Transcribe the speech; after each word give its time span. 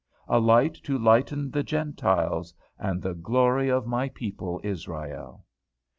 "A 0.27 0.39
light 0.39 0.73
to 0.85 0.97
lighten 0.97 1.51
the 1.51 1.61
Gentiles, 1.61 2.55
and 2.79 3.03
the 3.03 3.13
glory 3.13 3.69
of 3.69 3.85
my 3.85 4.09
people 4.09 4.59
Israel!" 4.63 5.45